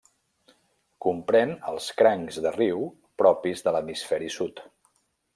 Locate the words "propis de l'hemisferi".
3.23-4.31